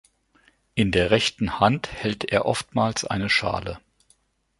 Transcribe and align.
In 0.73 0.91
der 0.91 1.11
rechten 1.11 1.59
Hand 1.59 1.91
hält 1.93 2.23
er 2.25 2.47
oftmals 2.47 3.05
eine 3.05 3.29
Schale. 3.29 3.79